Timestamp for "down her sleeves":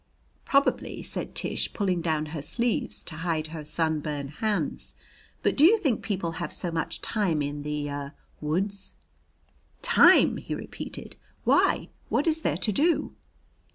2.01-3.03